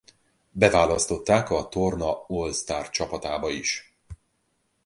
[0.51, 3.95] Beválasztották a torna All Star-csapatába is.